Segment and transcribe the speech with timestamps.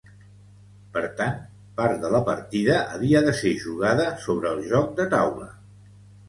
[0.93, 1.35] Per tant,
[1.81, 5.49] part de la partida havia de ser jugada sobre el joc de taula.